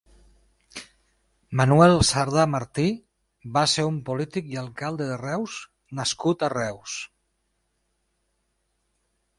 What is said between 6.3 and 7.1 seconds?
a Reus.